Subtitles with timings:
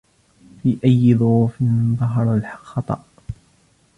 [0.63, 1.63] في أي ظروف
[1.99, 3.03] ظهر الخطأ؟